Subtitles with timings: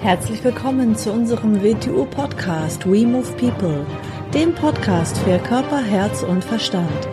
[0.00, 3.84] Herzlich willkommen zu unserem WTU-Podcast We Move People,
[4.32, 7.08] dem Podcast für Körper, Herz und Verstand.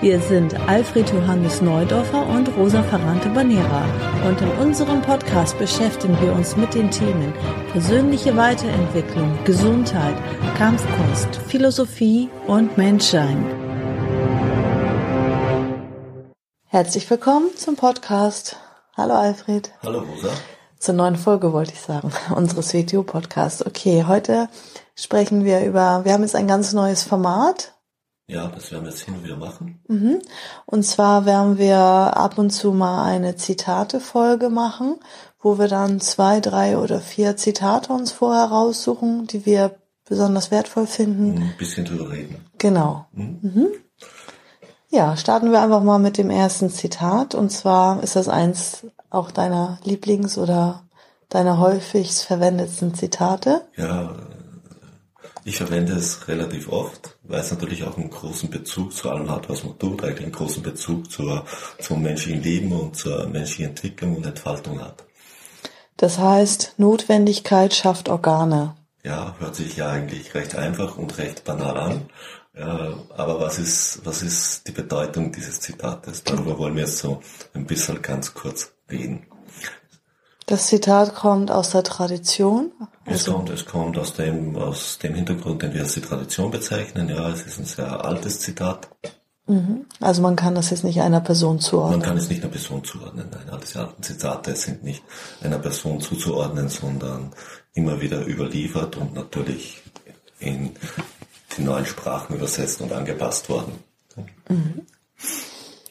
[0.00, 3.84] Wir sind Alfred Johannes Neudorfer und Rosa Ferrante Banera
[4.24, 7.34] und in unserem Podcast beschäftigen wir uns mit den Themen
[7.72, 10.14] persönliche Weiterentwicklung, Gesundheit,
[10.56, 13.44] Kampfkunst, Philosophie und Menschsein.
[16.66, 18.56] Herzlich willkommen zum Podcast.
[18.96, 19.72] Hallo Alfred.
[19.82, 20.30] Hallo Rosa
[20.78, 23.64] zur neuen Folge, wollte ich sagen, unseres WTO-Podcasts.
[23.66, 24.48] Okay, heute
[24.94, 27.74] sprechen wir über, wir haben jetzt ein ganz neues Format.
[28.30, 29.80] Ja, das werden wir jetzt hin und wieder machen.
[29.88, 30.20] Mhm.
[30.66, 34.96] Und zwar werden wir ab und zu mal eine Zitate-Folge machen,
[35.40, 40.86] wo wir dann zwei, drei oder vier Zitate uns vorher raussuchen, die wir besonders wertvoll
[40.86, 41.38] finden.
[41.38, 42.46] Ein bisschen drüber reden.
[42.58, 43.06] Genau.
[43.12, 43.38] Mhm.
[43.42, 43.68] Mhm.
[44.90, 47.34] Ja, starten wir einfach mal mit dem ersten Zitat.
[47.34, 50.84] Und zwar ist das eins auch deiner Lieblings- oder
[51.28, 53.62] deiner häufigst verwendetsten Zitate?
[53.76, 54.14] Ja,
[55.44, 59.48] ich verwende es relativ oft, weil es natürlich auch einen großen Bezug zu allem hat,
[59.48, 61.44] was man tut, eigentlich einen großen Bezug zur,
[61.78, 65.04] zum menschlichen Leben und zur menschlichen Entwicklung und Entfaltung hat.
[65.96, 68.76] Das heißt, Notwendigkeit schafft Organe.
[69.04, 72.10] Ja, hört sich ja eigentlich recht einfach und recht banal an.
[72.54, 76.24] Ja, aber was ist, was ist die Bedeutung dieses Zitates?
[76.24, 77.22] Darüber wollen wir jetzt so
[77.54, 79.26] ein bisschen ganz kurz reden.
[80.46, 82.72] Das Zitat kommt aus der Tradition.
[83.04, 86.50] Es also kommt, es kommt aus dem, aus dem Hintergrund, den wir als die Tradition
[86.50, 87.08] bezeichnen.
[87.10, 88.88] Ja, es ist ein sehr altes Zitat.
[89.46, 89.86] Mhm.
[90.00, 92.00] Also man kann das jetzt nicht einer Person zuordnen.
[92.00, 93.28] Man kann es nicht einer Person zuordnen.
[93.30, 95.02] Nein, all diese alten Zitate sind nicht
[95.42, 97.32] einer Person zuzuordnen, sondern
[97.74, 99.82] immer wieder überliefert und natürlich
[100.38, 100.70] in
[101.56, 103.72] die neuen Sprachen übersetzt und angepasst worden.
[104.48, 104.86] Mhm.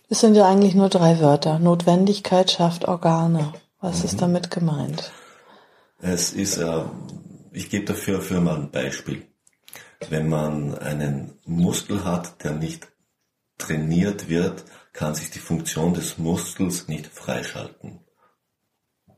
[0.10, 1.60] Es sind ja eigentlich nur drei Wörter.
[1.60, 3.54] Notwendigkeit schafft Organe.
[3.82, 4.06] Was mhm.
[4.06, 5.12] ist damit gemeint?
[6.00, 6.84] Es ist, äh,
[7.52, 9.28] ich gebe dafür für mal ein Beispiel.
[10.10, 12.88] Wenn man einen Muskel hat, der nicht
[13.58, 14.64] trainiert wird,
[14.94, 18.00] kann sich die Funktion des Muskels nicht freischalten.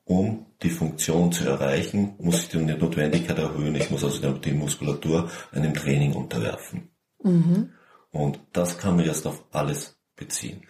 [0.06, 3.76] Um die Funktion zu erreichen, muss ich die Notwendigkeit erhöhen.
[3.76, 6.90] Ich muss also die Muskulatur einem Training unterwerfen.
[7.22, 7.74] Mhm.
[8.10, 10.62] Und das kann man erst auf alles beziehen.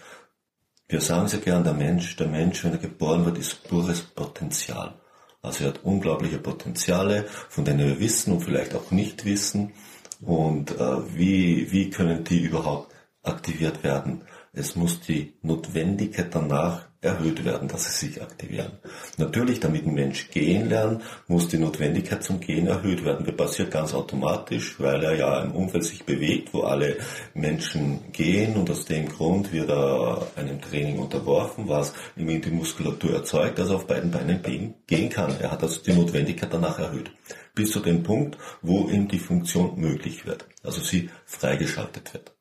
[0.88, 4.96] Wir sagen sehr gern, der Mensch, der Mensch, wenn er geboren wird, ist pures Potenzial.
[5.42, 9.74] Also er hat unglaubliche Potenziale, von denen wir wissen und vielleicht auch nicht wissen.
[10.22, 12.94] Und äh, wie, wie können die überhaupt
[13.24, 14.24] aktiviert werden?
[14.52, 18.74] Es muss die Notwendigkeit danach erhöht werden, dass sie sich aktivieren.
[19.18, 23.26] Natürlich, damit ein Mensch gehen lernt, muss die Notwendigkeit zum Gehen erhöht werden.
[23.26, 26.98] Das passiert ganz automatisch, weil er ja im Umfeld sich bewegt, wo alle
[27.34, 33.14] Menschen gehen und aus dem Grund wird er einem Training unterworfen, was ihm die Muskulatur
[33.14, 35.34] erzeugt, dass er auf beiden Beinen gehen kann.
[35.40, 37.12] Er hat also die Notwendigkeit danach erhöht.
[37.56, 40.46] Bis zu dem Punkt, wo ihm die Funktion möglich wird.
[40.64, 42.34] Also sie freigeschaltet wird.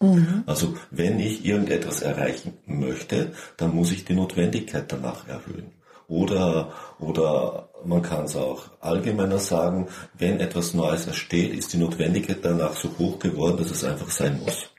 [0.00, 0.44] Mhm.
[0.46, 5.72] Also wenn ich irgendetwas erreichen möchte, dann muss ich die Notwendigkeit danach erhöhen.
[6.08, 12.38] Oder, oder man kann es auch allgemeiner sagen, wenn etwas Neues entsteht, ist die Notwendigkeit
[12.42, 14.70] danach so hoch geworden, dass es einfach sein muss.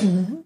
[0.00, 0.44] Mhm.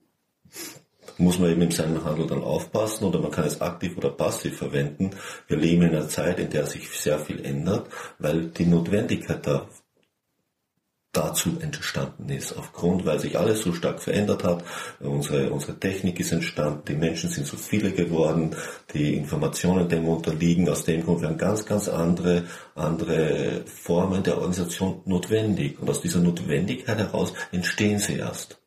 [1.17, 4.57] Muss man eben im seinen Handel dann aufpassen oder man kann es aktiv oder passiv
[4.57, 5.11] verwenden.
[5.47, 7.87] Wir leben in einer Zeit, in der sich sehr viel ändert,
[8.19, 9.69] weil die Notwendigkeit da
[11.17, 12.57] dazu entstanden ist.
[12.57, 14.65] Aufgrund, weil sich alles so stark verändert hat,
[15.01, 18.55] unsere, unsere Technik ist entstanden, die Menschen sind so viele geworden,
[18.93, 22.45] die Informationen dem unterliegen, aus dem Grund werden ganz, ganz andere,
[22.75, 25.81] andere Formen der Organisation notwendig.
[25.81, 28.59] Und aus dieser Notwendigkeit heraus entstehen sie erst.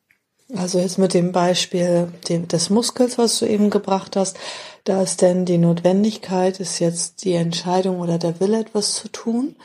[0.55, 4.37] Also jetzt mit dem Beispiel des Muskels, was du eben gebracht hast,
[4.85, 9.57] da ist denn die Notwendigkeit, ist jetzt die Entscheidung oder der Wille, etwas zu tun.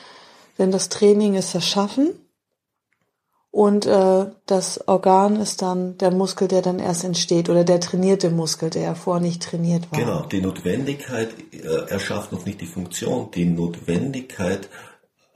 [0.59, 2.11] Denn das Training ist erschaffen
[3.53, 8.31] und äh, das Organ ist dann der Muskel, der dann erst entsteht oder der trainierte
[8.31, 10.01] Muskel, der ja vorher nicht trainiert war.
[10.01, 13.31] Genau, die Notwendigkeit äh, erschafft noch nicht die Funktion.
[13.31, 14.71] Die Notwendigkeit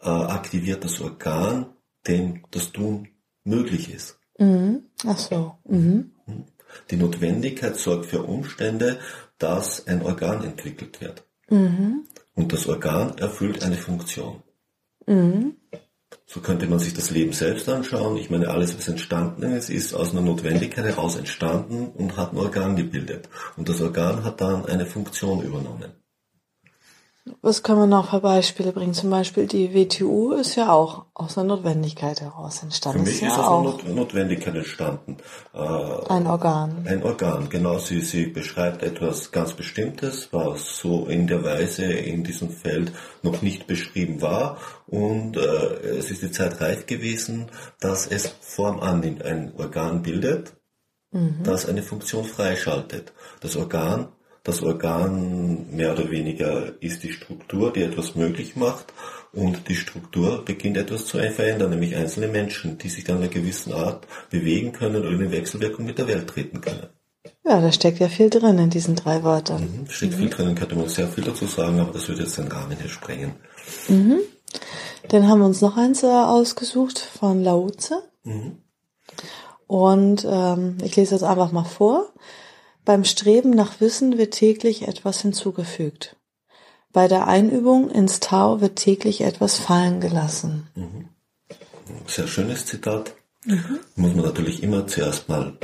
[0.00, 1.66] äh, aktiviert das Organ,
[2.06, 3.08] dem das Tun
[3.44, 4.18] möglich ist.
[4.38, 4.84] Mhm.
[5.06, 5.52] Ach so.
[5.68, 6.12] Mhm.
[6.26, 6.44] mhm.
[6.90, 8.98] Die Notwendigkeit sorgt für Umstände,
[9.36, 11.26] dass ein Organ entwickelt wird.
[11.50, 12.04] Mhm.
[12.34, 14.42] Und das Organ erfüllt eine Funktion.
[15.06, 15.56] Mhm.
[16.28, 18.16] So könnte man sich das Leben selbst anschauen.
[18.16, 22.38] Ich meine, alles, was entstanden ist, ist aus einer Notwendigkeit heraus entstanden und hat ein
[22.38, 23.28] Organ gebildet.
[23.56, 25.92] Und das Organ hat dann eine Funktion übernommen.
[27.42, 28.94] Was können wir noch für Beispiele bringen?
[28.94, 33.00] Zum Beispiel die WTU ist ja auch aus einer Notwendigkeit heraus entstanden.
[33.00, 35.16] Für mich ist, ja aus einer Not Notwendigkeit entstanden.
[35.52, 36.86] Äh, ein Organ.
[36.86, 37.78] Ein Organ, genau.
[37.78, 42.92] Sie, sie beschreibt etwas ganz Bestimmtes, was so in der Weise in diesem Feld
[43.22, 44.58] noch nicht beschrieben war.
[44.86, 45.40] Und äh,
[45.98, 47.50] es ist die Zeit reif gewesen,
[47.80, 50.56] dass es Form annimmt, ein Organ bildet,
[51.10, 51.40] mhm.
[51.42, 53.12] das eine Funktion freischaltet.
[53.40, 54.08] Das Organ
[54.46, 58.92] das Organ mehr oder weniger ist die Struktur, die etwas möglich macht
[59.32, 63.32] und die Struktur beginnt etwas zu verändern, nämlich einzelne Menschen, die sich dann in einer
[63.32, 66.86] gewissen Art bewegen können oder in Wechselwirkung mit der Welt treten können.
[67.44, 69.62] Ja, da steckt ja viel drin in diesen drei Wörtern.
[69.62, 70.18] Mhm, steckt mhm.
[70.18, 72.88] viel drin, könnte man sehr viel dazu sagen, aber das würde jetzt den Rahmen hier
[72.88, 73.32] sprengen.
[73.88, 74.20] Mhm.
[75.08, 78.02] Dann haben wir uns noch eins äh, ausgesucht von Laoze.
[78.22, 78.58] Mhm.
[79.66, 82.12] Und ähm, ich lese das einfach mal vor.
[82.86, 86.14] Beim Streben nach Wissen wird täglich etwas hinzugefügt.
[86.92, 90.68] Bei der Einübung ins Tao wird täglich etwas fallen gelassen.
[90.76, 91.08] Mhm.
[92.06, 93.12] Sehr schönes Zitat.
[93.44, 93.80] Mhm.
[93.96, 95.58] Muss man natürlich immer zuerst mal,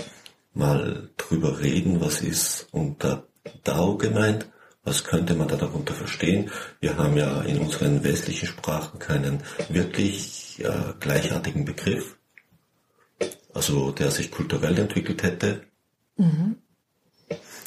[0.52, 3.28] mal drüber reden, was ist unter
[3.62, 4.46] Tao gemeint.
[4.82, 6.50] Was könnte man da darunter verstehen?
[6.80, 12.18] Wir haben ja in unseren westlichen Sprachen keinen wirklich äh, gleichartigen Begriff,
[13.54, 15.62] also der sich kulturell entwickelt hätte.
[16.16, 16.56] Mhm.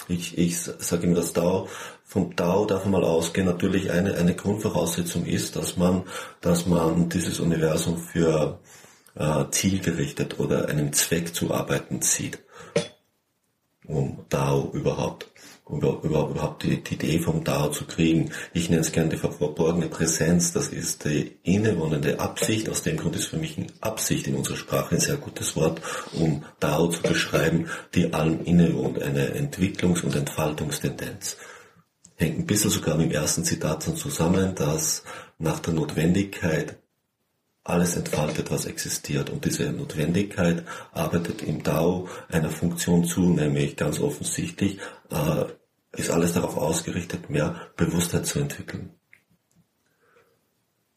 [0.07, 1.67] Ich, ich sage immer, das DAO,
[2.03, 6.03] vom DAO darf man mal ausgehen, natürlich eine, eine Grundvoraussetzung ist, dass man,
[6.41, 8.59] dass man dieses Universum für
[9.15, 12.39] äh, zielgerichtet oder einem Zweck zu arbeiten sieht,
[13.85, 15.27] um DAO überhaupt
[15.65, 18.31] um überhaupt die, die Idee vom Dao zu kriegen.
[18.53, 20.53] Ich nenne es gerne die verborgene Präsenz.
[20.53, 22.69] Das ist die innewohnende Absicht.
[22.69, 25.81] Aus dem Grund ist für mich eine Absicht in unserer Sprache ein sehr gutes Wort,
[26.13, 29.01] um Dao zu beschreiben, die allem innewohnt.
[29.01, 31.37] Eine Entwicklungs- und Entfaltungstendenz.
[32.15, 35.03] Hängt ein bisschen sogar mit dem ersten Zitat zusammen, dass
[35.39, 36.77] nach der Notwendigkeit
[37.65, 39.29] alles entfaltet, was existiert.
[39.29, 40.63] Und diese Notwendigkeit
[40.93, 44.79] arbeitet im Dao einer Funktion zu, nämlich ganz offensichtlich
[45.09, 45.45] äh,
[45.99, 48.91] ist alles darauf ausgerichtet, mehr Bewusstheit zu entwickeln.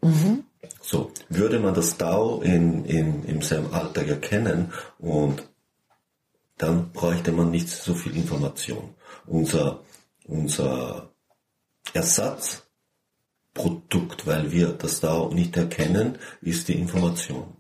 [0.03, 0.45] Mhm.
[0.83, 5.43] So, würde man das Dao in, in, in seinem Alltag erkennen und
[6.59, 8.95] dann bräuchte man nicht so viel Information.
[9.27, 9.81] Unser,
[10.27, 11.13] unser
[11.95, 12.68] Ersatz
[13.59, 17.57] Produkt, weil wir das DAO nicht erkennen, ist die Information.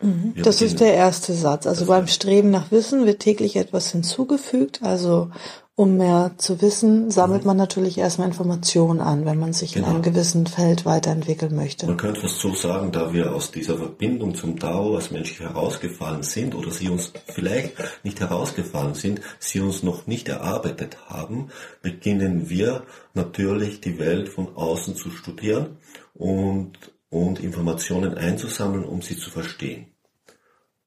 [0.00, 0.34] Mhm.
[0.42, 1.66] Das ist der erste Satz.
[1.66, 4.82] Also beim Streben nach Wissen wird täglich etwas hinzugefügt.
[4.82, 5.30] Also
[5.80, 7.46] um mehr zu wissen, sammelt mhm.
[7.46, 9.86] man natürlich erstmal Informationen an, wenn man sich genau.
[9.86, 11.86] in einem gewissen Feld weiterentwickeln möchte.
[11.86, 16.22] Man könnte es so sagen, da wir aus dieser Verbindung zum Tao als menschlich herausgefallen
[16.22, 21.48] sind oder sie uns vielleicht nicht herausgefallen sind, sie uns noch nicht erarbeitet haben,
[21.80, 22.82] beginnen wir
[23.14, 25.78] natürlich die Welt von außen zu studieren
[26.12, 26.72] und,
[27.08, 29.86] und Informationen einzusammeln, um sie zu verstehen.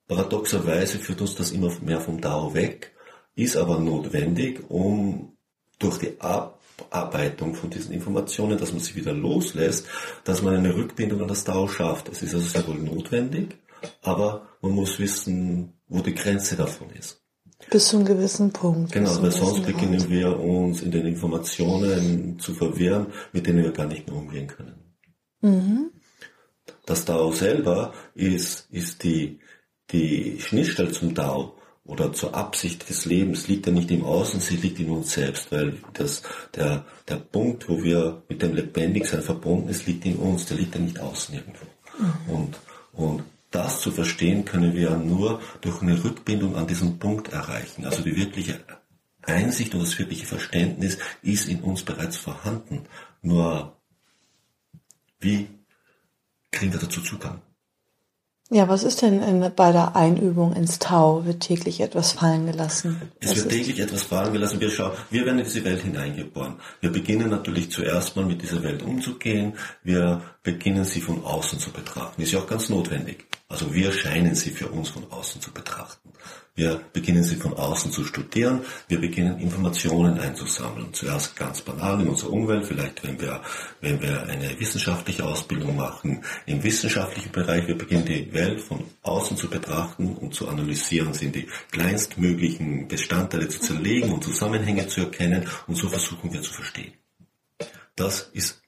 [0.08, 2.93] Paradoxerweise führt uns das immer mehr vom Tao weg
[3.36, 5.34] ist aber notwendig, um
[5.80, 9.88] durch die Abarbeitung von diesen Informationen, dass man sie wieder loslässt,
[10.24, 12.10] dass man eine Rückbindung an das Tau schafft.
[12.10, 13.58] Es ist also sehr wohl notwendig,
[14.02, 17.22] aber man muss wissen, wo die Grenze davon ist.
[17.70, 18.92] Bis zu einem gewissen Punkt.
[18.92, 20.10] Genau, weil sonst beginnen Ort.
[20.10, 24.76] wir uns in den Informationen zu verwirren, mit denen wir gar nicht mehr umgehen können.
[25.42, 25.92] Mhm.
[26.86, 29.40] Das Tao selber ist, ist die,
[29.92, 34.56] die Schnittstelle zum Tao oder zur Absicht des Lebens liegt ja nicht im Außen, sie
[34.56, 36.24] liegt in uns selbst, weil das,
[36.56, 40.76] der, der Punkt, wo wir mit dem Lebendigsein verbunden ist, liegt in uns, der liegt
[40.76, 41.66] ja nicht außen irgendwo.
[42.00, 42.34] Mhm.
[42.34, 42.60] Und,
[42.94, 47.86] und das zu verstehen können wir nur durch eine Rückbindung an diesen Punkt erreichen.
[47.86, 48.60] Also die wirkliche
[49.22, 52.86] Einsicht und das wirkliche Verständnis ist in uns bereits vorhanden.
[53.22, 53.78] Nur
[55.20, 55.48] wie
[56.52, 57.42] kriegen wir dazu Zugang?
[58.54, 61.26] Ja, was ist denn in, bei der Einübung ins Tau?
[61.26, 63.02] Wird täglich etwas fallen gelassen?
[63.20, 64.60] Es was wird täglich etwas fallen gelassen.
[64.60, 66.58] Wir schauen, wir werden in diese Welt hineingeboren.
[66.80, 69.54] Wir beginnen natürlich zuerst mal mit dieser Welt umzugehen.
[69.82, 72.22] Wir beginnen sie von außen zu betrachten.
[72.22, 73.26] Ist ja auch ganz notwendig.
[73.50, 76.12] Also wir scheinen sie für uns von außen zu betrachten.
[76.56, 78.62] Wir beginnen sie von außen zu studieren.
[78.88, 80.94] Wir beginnen Informationen einzusammeln.
[80.94, 83.42] Zuerst ganz banal in unserer Umwelt, vielleicht wenn wir,
[83.82, 87.68] wenn wir eine wissenschaftliche Ausbildung machen, im wissenschaftlichen Bereich.
[87.68, 93.50] Wir beginnen die Welt von außen zu betrachten und zu analysieren, sind die kleinstmöglichen Bestandteile
[93.50, 96.94] zu zerlegen und Zusammenhänge zu erkennen und so versuchen wir zu verstehen.
[97.96, 98.62] Das ist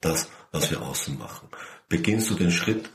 [0.00, 1.48] das, was wir außen machen.
[1.88, 2.88] Beginnst du den Schritt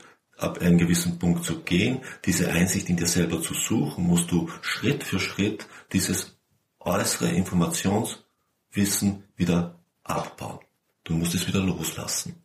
[0.44, 4.48] ab einem gewissen Punkt zu gehen, diese Einsicht in dir selber zu suchen, musst du
[4.60, 6.36] Schritt für Schritt dieses
[6.80, 10.60] äußere Informationswissen wieder abbauen.
[11.04, 12.42] Du musst es wieder loslassen.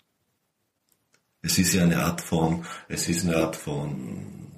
[1.42, 4.50] Es ist ja eine Art von, es ist eine Art von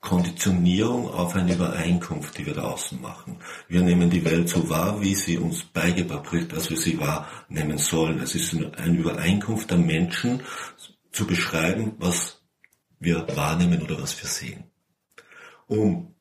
[0.00, 3.38] Konditionierung auf eine Übereinkunft, die wir da außen machen.
[3.68, 7.78] Wir nehmen die Welt so wahr, wie sie uns beigebracht wird, dass wir sie wahrnehmen
[7.78, 8.20] sollen.
[8.20, 10.42] Es ist eine Übereinkunft der Menschen
[11.10, 12.35] zu beschreiben, was
[12.98, 14.64] wir wahrnehmen oder was wir sehen.
[15.66, 16.14] Um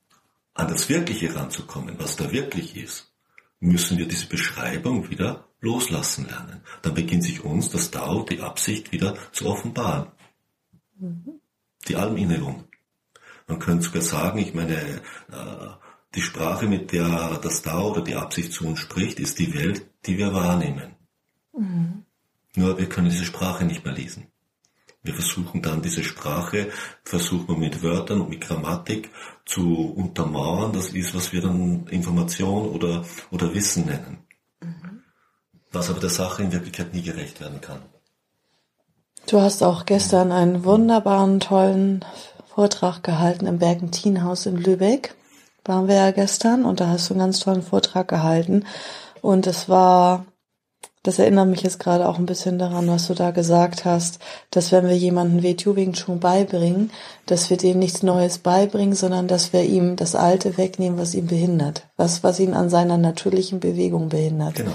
[0.54, 3.14] an das Wirkliche ranzukommen, was da wirklich ist,
[3.60, 6.62] müssen wir diese Beschreibung wieder loslassen lernen.
[6.82, 10.12] Dann beginnt sich uns das Tao, die Absicht wieder zu offenbaren.
[10.98, 11.42] Mhm.
[11.88, 12.66] Die Alminnehung.
[13.48, 15.00] Man könnte sogar sagen, ich meine, äh,
[16.16, 19.86] die Sprache, mit der das Tao oder die Absicht zu uns spricht, ist die Welt,
[20.06, 20.96] die wir wahrnehmen.
[21.54, 22.06] Mhm.
[22.56, 24.28] Nur wir können diese Sprache nicht mehr lesen.
[25.06, 26.70] Wir versuchen dann diese Sprache,
[27.04, 29.12] versuchen wir mit Wörtern und mit Grammatik
[29.46, 30.74] zu untermauern.
[30.74, 34.26] Das ist, was wir dann Information oder, oder Wissen nennen.
[34.62, 35.04] Mhm.
[35.72, 37.84] Was aber der Sache in Wirklichkeit nie gerecht werden kann.
[39.28, 42.04] Du hast auch gestern einen wunderbaren, tollen
[42.48, 45.14] Vortrag gehalten im Bergentinhaus in Lübeck.
[45.64, 48.66] Waren wir ja gestern und da hast du einen ganz tollen Vortrag gehalten.
[49.22, 50.26] Und es war
[51.06, 54.18] das erinnert mich jetzt gerade auch ein bisschen daran, was du da gesagt hast,
[54.50, 56.90] dass wenn wir jemanden WTU Wing Chun beibringen,
[57.28, 61.28] dass wir dem nichts Neues beibringen, sondern dass wir ihm das Alte wegnehmen, was ihn
[61.28, 64.56] behindert, was, was ihn an seiner natürlichen Bewegung behindert.
[64.56, 64.72] Genau.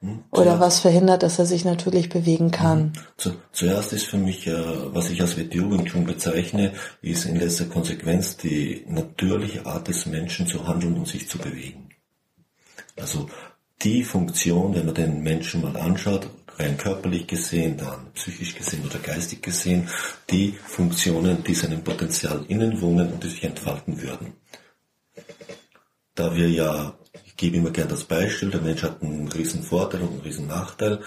[0.00, 0.24] Hm.
[0.30, 2.78] Oder was verhindert, dass er sich natürlich bewegen kann.
[2.78, 2.92] Hm.
[3.18, 4.54] Zu, zuerst ist für mich, äh,
[4.94, 6.72] was ich als WTU Wing Chun bezeichne,
[7.02, 11.90] ist in letzter Konsequenz die natürliche Art des Menschen zu handeln und sich zu bewegen.
[12.96, 13.28] Also
[13.84, 18.98] die Funktion, wenn man den Menschen mal anschaut, rein körperlich gesehen, dann psychisch gesehen oder
[18.98, 19.88] geistig gesehen,
[20.30, 24.34] die Funktionen, die seinem Potenzial innen wohnen und die sich entfalten würden.
[26.14, 30.02] Da wir ja, ich gebe immer gern das Beispiel, der Mensch hat einen riesen Vorteil
[30.02, 31.00] und einen riesen Nachteil.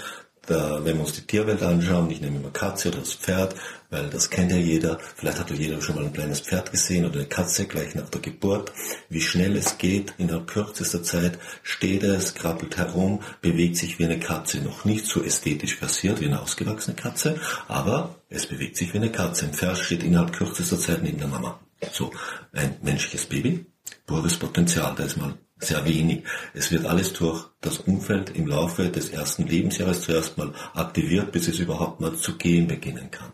[0.48, 3.56] Wenn wir uns die Tierwelt anschauen, ich nehme immer Katze oder das Pferd,
[3.90, 4.98] weil das kennt ja jeder.
[5.16, 8.10] Vielleicht hat ja jeder schon mal ein kleines Pferd gesehen oder eine Katze gleich nach
[8.10, 8.72] der Geburt.
[9.10, 14.20] Wie schnell es geht, innerhalb kürzester Zeit steht es, krabbelt herum, bewegt sich wie eine
[14.20, 14.62] Katze.
[14.62, 19.12] Noch nicht so ästhetisch versiert wie eine ausgewachsene Katze, aber es bewegt sich wie eine
[19.12, 19.46] Katze.
[19.46, 21.60] Ein Pferd steht innerhalb kürzester Zeit neben der Mama.
[21.92, 22.12] So,
[22.54, 23.66] ein menschliches Baby,
[24.06, 26.24] pures Potenzial, da ist mal sehr wenig.
[26.54, 31.48] Es wird alles durch das Umfeld im Laufe des ersten Lebensjahres zuerst mal aktiviert, bis
[31.48, 33.34] es überhaupt mal zu gehen beginnen kann.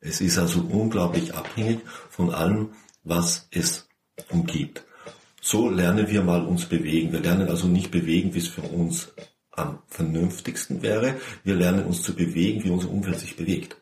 [0.00, 1.80] Es ist also unglaublich abhängig
[2.10, 2.70] von allem,
[3.04, 3.88] was es
[4.30, 4.84] umgibt.
[5.40, 7.12] So lernen wir mal uns bewegen.
[7.12, 9.12] Wir lernen also nicht bewegen, wie es für uns
[9.50, 11.16] am vernünftigsten wäre.
[11.44, 13.76] Wir lernen uns zu bewegen, wie unser Umfeld sich bewegt.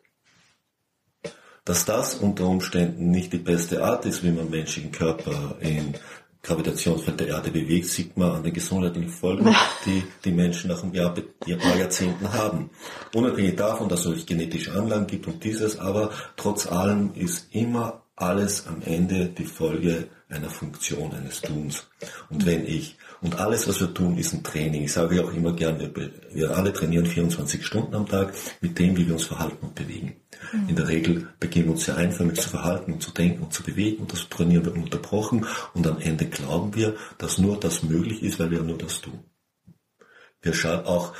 [1.65, 5.95] Dass das unter Umständen nicht die beste Art ist, wie man menschlichen Körper in
[6.43, 9.55] Gravitationsfeld der Erde bewegt, sieht man an den gesundheitlichen Folgen,
[9.85, 12.71] die die Menschen nach ein Jahr, paar Jahrzehnten haben.
[13.15, 18.67] Unabhängig davon, dass es genetische Anlagen gibt und dieses, aber trotz allem ist immer alles
[18.67, 21.89] am Ende die Folge einer Funktion, eines Tuns.
[22.29, 24.85] Und wenn ich, und alles, was wir tun, ist ein Training.
[24.85, 25.91] Ich sage ja auch immer gern, wir,
[26.33, 30.17] wir alle trainieren 24 Stunden am Tag mit dem, wie wir uns verhalten und bewegen.
[30.69, 33.63] In der Regel beginnen wir uns sehr einförmig zu verhalten und zu denken und zu
[33.63, 38.23] bewegen und das trainieren wir ununterbrochen und am Ende glauben wir, dass nur das möglich
[38.23, 39.21] ist, weil wir nur das tun.
[40.43, 41.13] Wir schauen auch,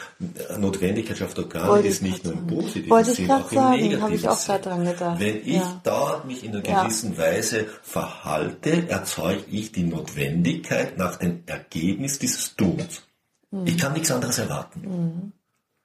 [0.59, 4.37] Notwendigkeit schafft Organe ist nicht nur im positiven Sinn, auch im sagen, negativen ich auch
[4.37, 4.63] Sinn.
[4.63, 5.21] Dran gedacht.
[5.21, 5.81] Wenn ich ja.
[5.85, 7.19] dort mich in einer gewissen ja.
[7.19, 13.03] Weise verhalte, erzeuge ich die Notwendigkeit nach dem Ergebnis dieses Tuns.
[13.51, 13.67] Mhm.
[13.67, 14.81] Ich kann nichts anderes erwarten.
[14.81, 15.33] Mhm.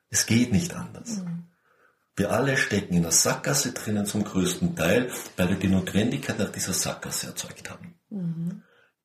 [0.10, 1.18] Es geht nicht anders.
[1.18, 1.44] Mhm.
[2.15, 6.51] Wir alle stecken in der Sackgasse drinnen zum größten Teil, weil wir die Notwendigkeit nach
[6.54, 7.96] dieser Sackgasse erzeugt haben.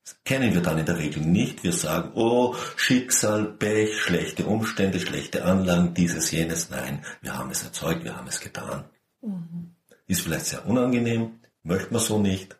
[0.00, 0.04] Mhm.
[0.04, 1.62] Das kennen wir dann in der Regel nicht.
[1.62, 6.70] Wir sagen, oh, Schicksal, Pech, schlechte Umstände, schlechte Anlagen, dieses, jenes.
[6.70, 8.84] Nein, wir haben es erzeugt, wir haben es getan.
[9.22, 9.74] Mhm.
[10.06, 12.56] Ist vielleicht sehr unangenehm, möchte man so nicht.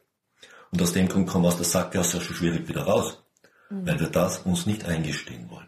[0.71, 3.23] Und aus dem Grund kommen wir aus der Sackgasse schon schwierig wieder raus,
[3.71, 3.87] mhm.
[3.87, 5.67] weil wir das uns nicht eingestehen wollen.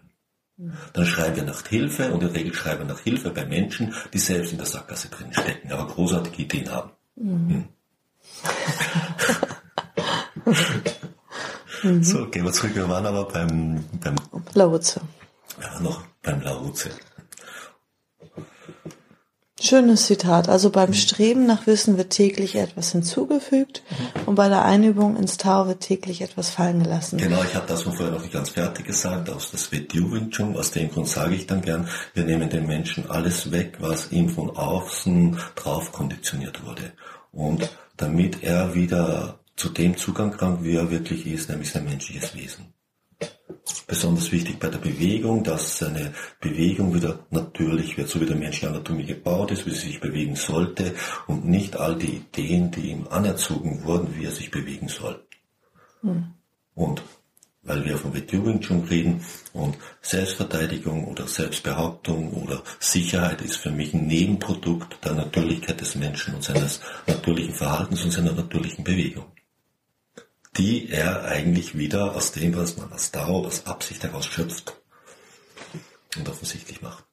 [0.93, 3.95] Dann schreiben wir nach Hilfe und in der Regel schreiben wir nach Hilfe bei Menschen,
[4.13, 6.91] die selbst in der Sackgasse drin stecken, aber großartige Ideen haben.
[7.17, 7.69] Mhm.
[11.83, 12.03] Hm.
[12.03, 12.75] So, gehen wir zurück.
[12.75, 14.17] Wir waren aber beim, beim
[14.55, 15.01] Laoze.
[15.61, 16.91] Ja, noch beim Laoze.
[19.61, 20.49] Schönes Zitat.
[20.49, 23.83] Also beim Streben nach Wissen wird täglich etwas hinzugefügt
[24.27, 27.19] und bei der Einübung ins Tao wird täglich etwas fallen gelassen.
[27.19, 29.87] Genau, ich habe das vorher noch nicht ganz fertig gesagt, aus das Wing
[30.31, 30.57] Chun.
[30.57, 34.29] Aus dem Grund sage ich dann gern, wir nehmen den Menschen alles weg, was ihm
[34.31, 36.93] von außen drauf konditioniert wurde.
[37.31, 42.35] Und damit er wieder zu dem Zugang kann, wie er wirklich ist, nämlich sein menschliches
[42.35, 42.73] Wesen.
[43.87, 48.63] Besonders wichtig bei der Bewegung, dass seine Bewegung wieder natürlich wird, so wie der Mensch
[48.63, 50.95] in Anatomie gebaut ist, wie sie sich bewegen sollte
[51.27, 55.23] und nicht all die Ideen, die ihm anerzogen wurden, wie er sich bewegen soll.
[56.03, 56.33] Mhm.
[56.75, 57.03] Und
[57.65, 63.95] weil wir von Wing Chun reden und Selbstverteidigung oder Selbstbehauptung oder Sicherheit ist für mich
[63.95, 69.27] ein Nebenprodukt der Natürlichkeit des Menschen und seines natürlichen Verhaltens und seiner natürlichen Bewegung,
[70.57, 74.81] die er eigentlich wieder aus dem, was man als Dauer, als Absicht heraus schöpft
[76.17, 77.05] und offensichtlich macht.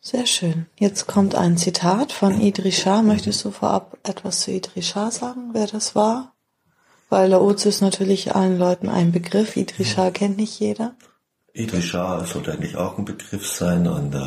[0.00, 0.66] Sehr schön.
[0.78, 3.02] Jetzt kommt ein Zitat von Idris Shah.
[3.02, 6.34] Möchtest du vorab etwas zu Idris Shah sagen, wer das war?
[7.08, 9.56] Weil Laozi ist natürlich allen Leuten ein Begriff.
[9.56, 10.94] Idrisha kennt nicht jeder.
[11.54, 14.18] Idrisha sollte eigentlich auch ein Begriff sein und äh,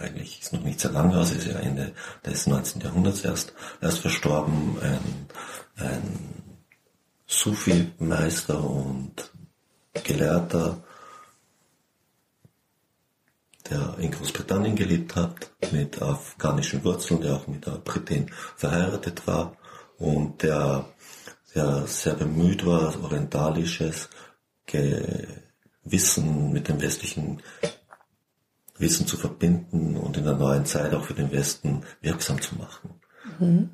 [0.00, 1.92] eigentlich ist noch nicht sehr lange aus, ist ja Ende
[2.24, 2.80] des 19.
[2.80, 5.26] Jahrhunderts erst, erst verstorben, ein,
[5.76, 6.49] ein
[7.30, 9.30] Sufi-Meister und
[10.04, 10.82] Gelehrter,
[13.70, 19.56] der in Großbritannien gelebt hat, mit afghanischen Wurzeln, der auch mit der Britin verheiratet war
[19.98, 20.86] und der
[21.54, 24.08] der sehr bemüht war, orientalisches
[25.84, 27.42] Wissen mit dem westlichen
[28.78, 33.00] Wissen zu verbinden und in der neuen Zeit auch für den Westen wirksam zu machen.
[33.38, 33.70] Mhm.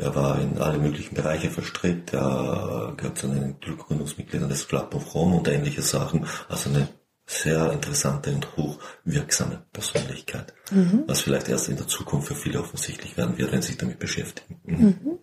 [0.00, 5.14] Er war in alle möglichen Bereiche verstrickt, er gehört zu den Gründungsmitgliedern des Club of
[5.14, 6.88] Rome und ähnliche Sachen, also eine
[7.26, 11.04] sehr interessante und hochwirksame Persönlichkeit, mhm.
[11.06, 13.98] was vielleicht erst in der Zukunft für viele offensichtlich werden wird, wenn sie sich damit
[13.98, 14.60] beschäftigen.
[14.64, 14.86] Mhm.
[14.86, 15.18] Mhm.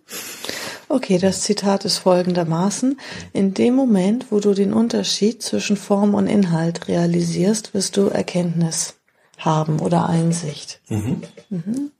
[0.88, 2.98] Okay, das Zitat ist folgendermaßen.
[3.34, 8.94] In dem Moment, wo du den Unterschied zwischen Form und Inhalt realisierst, wirst du Erkenntnis
[9.36, 10.80] haben oder Einsicht.
[10.88, 11.22] Mhm.
[11.50, 11.90] Mhm.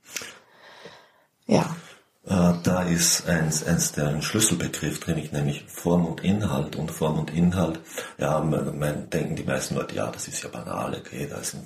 [1.45, 1.75] Ja.
[2.29, 6.75] Äh, da ist eins, eins der Schlüsselbegriff drin, ich nämlich Form und Inhalt.
[6.75, 7.79] Und Form und Inhalt,
[8.19, 11.55] ja, man, man denken die meisten Leute, ja, das ist ja banal, okay, da ist
[11.55, 11.65] ein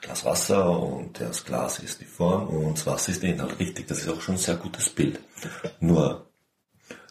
[0.00, 3.58] Glas Wasser und das Glas ist die Form und das Wasser ist der Inhalt.
[3.58, 5.20] Richtig, das ist auch schon ein sehr gutes Bild.
[5.80, 6.27] Nur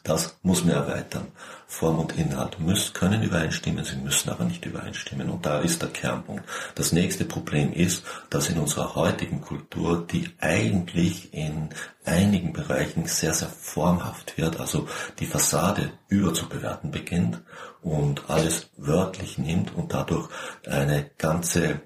[0.07, 1.27] das muss man erweitern.
[1.67, 5.29] Form und Inhalt müssen, können übereinstimmen, sie müssen aber nicht übereinstimmen.
[5.29, 6.43] Und da ist der Kernpunkt.
[6.75, 11.69] Das nächste Problem ist, dass in unserer heutigen Kultur, die eigentlich in
[12.05, 14.87] einigen Bereichen sehr, sehr formhaft wird, also
[15.19, 17.41] die Fassade überzubewerten beginnt
[17.81, 20.29] und alles wörtlich nimmt und dadurch
[20.65, 21.81] eine ganze,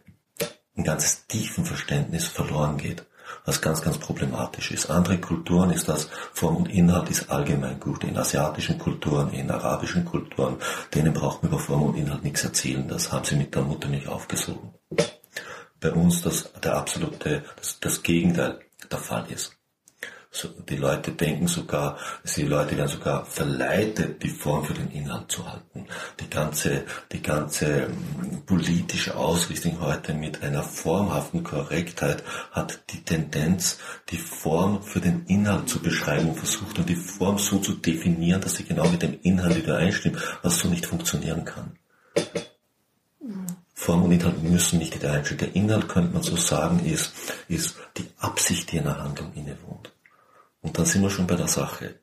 [0.77, 3.03] ein ganzes Tiefenverständnis verloren geht
[3.45, 4.89] was ganz, ganz problematisch ist.
[4.89, 8.03] Andere Kulturen ist das, Form und Inhalt ist allgemein gut.
[8.03, 10.57] In asiatischen Kulturen, in arabischen Kulturen,
[10.93, 12.87] denen braucht man über Form und Inhalt nichts erzählen.
[12.87, 14.73] Das haben sie mit der Mutter nicht aufgesogen.
[15.79, 18.59] Bei uns das der absolute, das, das Gegenteil
[18.91, 19.60] der Fall ist.
[20.33, 21.97] So, die Leute denken sogar,
[22.37, 25.85] die Leute werden sogar verleitet, die Form für den Inhalt zu halten.
[26.21, 33.79] Die ganze, die ganze ähm, politische Ausrichtung heute mit einer formhaften Korrektheit hat die Tendenz,
[34.09, 38.39] die Form für den Inhalt zu beschreiben und versucht und die Form so zu definieren,
[38.39, 41.77] dass sie genau mit dem Inhalt übereinstimmt, was so nicht funktionieren kann.
[43.73, 45.39] Form und Inhalt müssen nicht übereinstimmen.
[45.39, 47.11] Der Inhalt, könnte man so sagen, ist,
[47.49, 49.91] ist die Absicht, die in der Handlung innewohnt.
[50.61, 51.95] Und dann sind wir schon bei der Sache.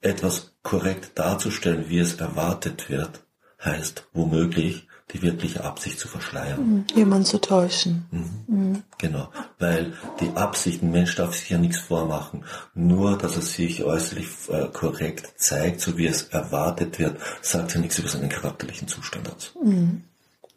[0.00, 3.22] Etwas korrekt darzustellen, wie es erwartet wird,
[3.64, 6.60] heißt womöglich die wirkliche Absicht zu verschleiern.
[6.60, 6.84] Mhm.
[6.94, 8.06] Jemand zu täuschen.
[8.10, 8.44] Mhm.
[8.46, 8.82] Mhm.
[8.98, 12.44] Genau, weil die Absicht, ein Mensch darf sich ja nichts vormachen.
[12.74, 17.80] Nur, dass er sich äußerlich äh, korrekt zeigt, so wie es erwartet wird, sagt ja
[17.80, 19.54] nichts über seinen charakterlichen Zustand aus.
[19.62, 20.04] Mhm.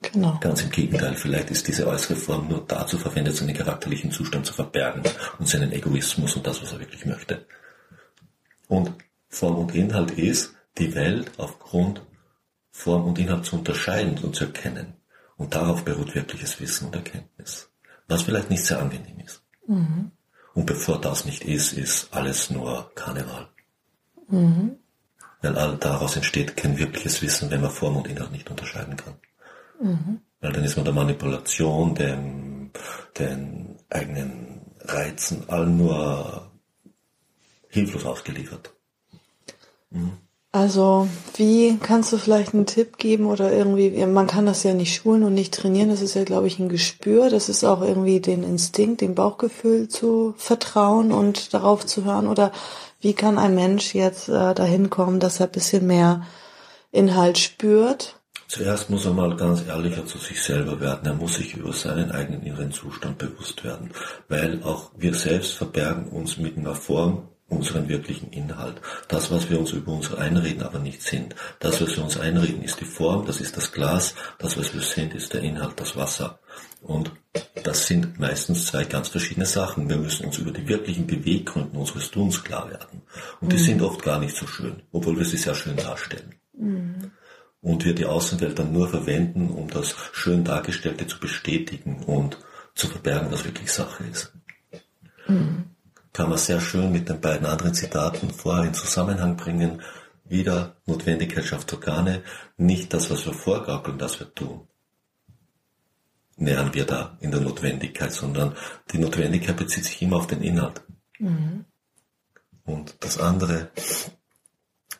[0.01, 0.37] Genau.
[0.39, 4.53] Ganz im Gegenteil, vielleicht ist diese äußere Form nur dazu verwendet, seinen charakterlichen Zustand zu
[4.53, 5.03] verbergen
[5.39, 7.45] und seinen Egoismus und das, was er wirklich möchte.
[8.67, 8.91] Und
[9.29, 12.01] Form und Inhalt ist, die Welt aufgrund
[12.71, 14.95] Form und Inhalt zu unterscheiden und zu erkennen.
[15.37, 17.69] Und darauf beruht wirkliches Wissen und Erkenntnis.
[18.07, 19.41] Was vielleicht nicht sehr angenehm ist.
[19.67, 20.11] Mhm.
[20.53, 23.49] Und bevor das nicht ist, ist alles nur Karneval.
[24.29, 24.77] Mhm.
[25.41, 29.15] Weil all daraus entsteht kein wirkliches Wissen, wenn man Form und Inhalt nicht unterscheiden kann.
[29.81, 30.21] Mhm.
[30.41, 32.71] Weil dann ist man der Manipulation, dem,
[33.17, 36.51] den eigenen Reizen, allen nur
[37.69, 38.71] hilflos ausgeliefert.
[39.89, 40.13] Mhm.
[40.51, 44.95] Also, wie kannst du vielleicht einen Tipp geben oder irgendwie, man kann das ja nicht
[44.95, 48.21] schulen und nicht trainieren, das ist ja, glaube ich, ein Gespür, das ist auch irgendwie
[48.21, 52.53] den Instinkt, dem Bauchgefühl zu vertrauen und darauf zu hören oder
[53.01, 56.25] wie kann ein Mensch jetzt äh, dahin kommen, dass er ein bisschen mehr
[56.93, 58.15] Inhalt spürt
[58.47, 61.05] Zuerst muss er mal ganz ehrlicher zu sich selber werden.
[61.05, 63.91] Er muss sich über seinen eigenen inneren Zustand bewusst werden.
[64.27, 68.81] Weil auch wir selbst verbergen uns mit einer Form unseren wirklichen Inhalt.
[69.07, 71.35] Das, was wir uns über uns einreden, aber nicht sind.
[71.59, 74.15] Das, was wir uns einreden, ist die Form, das ist das Glas.
[74.39, 76.39] Das, was wir sind, ist der Inhalt, das Wasser.
[76.81, 77.11] Und
[77.63, 79.89] das sind meistens zwei ganz verschiedene Sachen.
[79.89, 83.01] Wir müssen uns über die wirklichen Beweggründe unseres Tuns klar werden.
[83.41, 83.61] Und die mhm.
[83.61, 86.35] sind oft gar nicht so schön, obwohl wir sie sehr schön darstellen.
[86.57, 87.11] Mhm.
[87.65, 92.37] Und wir die Außenwelt dann nur verwenden, um das schön Dargestellte zu bestätigen und
[92.75, 94.33] zu verbergen, was wirklich Sache ist.
[95.27, 95.75] Mhm
[96.15, 99.81] kann man sehr schön mit den beiden anderen Zitaten vorher in Zusammenhang bringen.
[100.23, 102.23] Wieder Notwendigkeit schafft Organe,
[102.55, 104.65] nicht das, was wir vorgaukeln, das wir tun.
[106.37, 108.55] Nähern wir da in der Notwendigkeit, sondern
[108.91, 110.81] die Notwendigkeit bezieht sich immer auf den Inhalt.
[111.19, 111.65] Mhm.
[112.63, 113.71] Und das andere,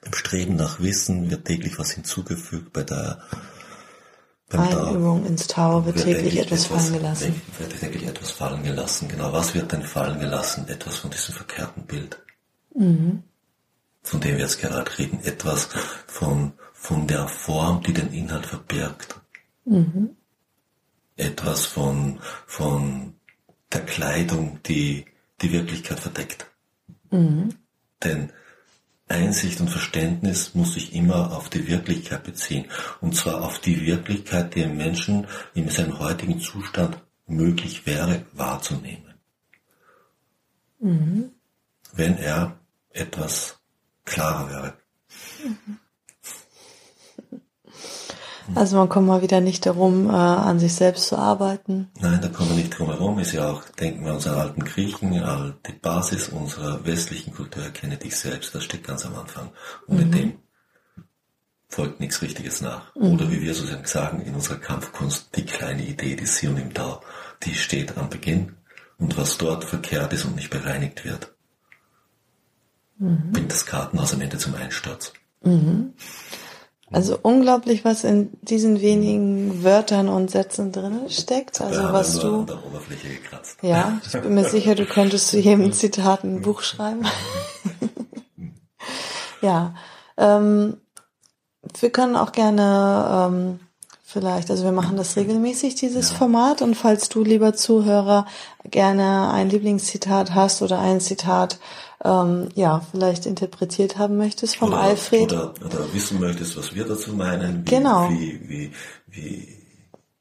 [0.05, 3.21] im Streben nach Wissen wird täglich was hinzugefügt bei der
[4.51, 7.41] Einübung ins Tau wird, täglich etwas, etwas, fallen gelassen.
[7.57, 9.33] Wird täglich etwas fallen gelassen, genau.
[9.33, 10.67] Was wird denn fallen gelassen?
[10.67, 12.21] Etwas von diesem verkehrten Bild.
[12.75, 13.23] Mhm.
[14.03, 15.19] Von dem wir jetzt gerade reden.
[15.23, 15.69] Etwas
[16.05, 19.19] von, von der Form, die den Inhalt verbirgt.
[19.65, 20.11] Mhm.
[21.17, 23.15] Etwas von, von
[23.73, 25.05] der Kleidung, die
[25.41, 26.45] die Wirklichkeit verdeckt.
[27.09, 27.49] Mhm.
[28.03, 28.31] Denn
[29.07, 32.65] Einsicht und Verständnis muss sich immer auf die Wirklichkeit beziehen.
[33.01, 39.13] Und zwar auf die Wirklichkeit, die dem Menschen in seinem heutigen Zustand möglich wäre wahrzunehmen.
[40.79, 41.31] Mhm.
[41.93, 43.59] Wenn er etwas
[44.05, 44.73] klarer wäre.
[45.43, 45.79] Mhm.
[48.53, 51.89] Also man kommt mal wieder nicht darum, äh, an sich selbst zu arbeiten.
[51.99, 53.17] Nein, da kommen wir nicht drum herum.
[53.17, 57.97] Ist ja auch, denken wir an unsere alten Griechen, die Basis unserer westlichen Kultur, erkenne
[57.97, 59.49] dich selbst, das steht ganz am Anfang.
[59.87, 60.03] Und mhm.
[60.03, 60.33] mit dem
[61.69, 62.95] folgt nichts Richtiges nach.
[62.95, 63.13] Mhm.
[63.13, 67.01] Oder wie wir so sagen in unserer Kampfkunst, die kleine Idee, die Sion im Tau,
[67.43, 68.55] die steht am Beginn.
[68.97, 71.35] Und was dort verkehrt ist und nicht bereinigt wird,
[72.97, 73.31] mhm.
[73.31, 75.11] bringt das Kartenhaus am Ende zum Einsturz.
[75.43, 75.93] Mhm.
[76.95, 81.59] Also unglaublich, was in diesen wenigen Wörtern und Sätzen drin steckt.
[81.59, 82.39] Also ja, was du.
[82.39, 83.57] An der Oberfläche gekratzt.
[83.61, 87.05] Ja, ich bin mir sicher, du könntest zu jedem Zitat ein Buch schreiben.
[89.41, 89.75] ja.
[90.15, 90.77] Ähm,
[91.81, 93.59] wir können auch gerne ähm,
[94.15, 96.15] vielleicht, also wir machen das regelmäßig, dieses ja.
[96.15, 96.61] Format.
[96.61, 98.25] Und falls du, lieber Zuhörer,
[98.63, 101.59] gerne ein Lieblingszitat hast oder ein Zitat
[102.05, 105.33] ähm, ja, vielleicht interpretiert haben möchtest vom oder, Alfred.
[105.33, 108.09] Oder, oder wissen möchtest, was wir dazu meinen, wie, genau.
[108.09, 108.71] wie, wie,
[109.07, 109.47] wie,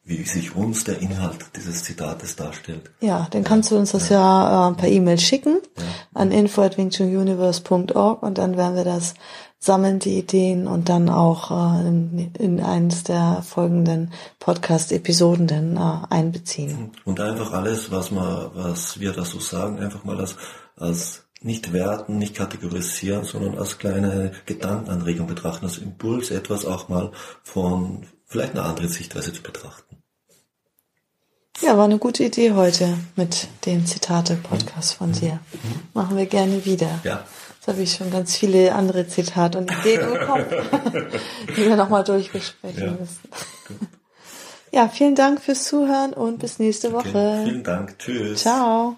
[0.03, 2.91] wie sich uns der Inhalt dieses Zitates darstellt.
[3.01, 5.85] Ja, dann kannst du uns das ja, ja äh, per E-Mail schicken ja.
[6.15, 9.15] an info@wingchununiverse.org und dann werden wir das
[9.65, 16.07] sammeln, die Ideen und dann auch äh, in, in eines der folgenden Podcast-Episoden dann äh,
[16.15, 16.93] einbeziehen.
[17.05, 20.37] Und einfach alles, was man, was wir da so sagen, einfach mal als,
[20.77, 27.13] als nicht werten, nicht kategorisieren, sondern als kleine Gedankenanregung betrachten, als Impuls etwas auch mal
[27.43, 29.97] von vielleicht einer anderen Sichtweise zu betrachten.
[31.61, 35.15] Ja, war eine gute Idee heute mit dem Zitate-Podcast von mhm.
[35.15, 35.33] dir.
[35.53, 35.81] Mhm.
[35.95, 37.01] Machen wir gerne wieder.
[37.05, 37.25] Ja.
[37.65, 40.45] Jetzt habe ich schon ganz viele andere Zitate und Ideen bekommen,
[41.57, 42.91] die wir nochmal durchbesprechen ja.
[42.91, 43.89] müssen.
[44.71, 47.09] Ja, vielen Dank fürs Zuhören und bis nächste Woche.
[47.09, 47.45] Okay.
[47.45, 47.99] Vielen Dank.
[47.99, 48.43] Tschüss.
[48.43, 48.97] Ciao.